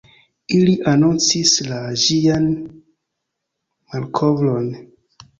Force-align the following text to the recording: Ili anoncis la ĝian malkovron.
Ili 0.59 0.71
anoncis 0.91 1.51
la 1.67 1.81
ĝian 2.03 2.47
malkovron. 2.47 4.71